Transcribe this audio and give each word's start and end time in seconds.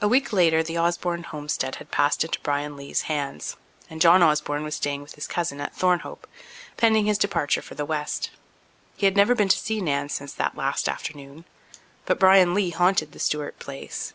A 0.00 0.06
week 0.06 0.32
later 0.32 0.62
the 0.62 0.78
Osborne 0.78 1.24
homestead 1.24 1.74
had 1.82 1.90
passed 1.90 2.22
into 2.22 2.38
Bryan 2.38 2.76
Lee's 2.76 3.02
hands 3.10 3.56
and 3.90 4.00
John 4.00 4.22
Osborne 4.22 4.62
was 4.62 4.76
staying 4.76 5.02
with 5.02 5.16
his 5.16 5.26
cousin 5.26 5.60
at 5.60 5.74
Thornhope, 5.74 6.28
pending 6.76 7.06
his 7.06 7.18
departure 7.18 7.60
for 7.60 7.74
the 7.74 7.84
west. 7.84 8.30
He 8.96 9.06
had 9.06 9.16
never 9.16 9.34
been 9.34 9.48
to 9.48 9.58
see 9.58 9.80
Nan 9.80 10.08
since 10.08 10.32
that 10.34 10.56
last 10.56 10.88
afternoon, 10.88 11.46
but 12.06 12.20
Bryan 12.20 12.54
Lee 12.54 12.70
haunted 12.70 13.10
the 13.10 13.18
Stewart 13.18 13.58
place. 13.58 14.12